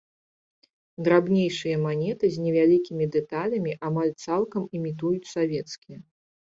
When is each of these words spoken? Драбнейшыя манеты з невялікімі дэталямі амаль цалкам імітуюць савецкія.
Драбнейшыя 1.07 1.77
манеты 1.85 2.25
з 2.37 2.47
невялікімі 2.47 3.05
дэталямі 3.19 3.79
амаль 3.93 4.13
цалкам 4.27 4.63
імітуюць 4.77 5.31
савецкія. 5.39 5.99